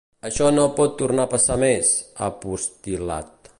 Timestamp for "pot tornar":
0.79-1.27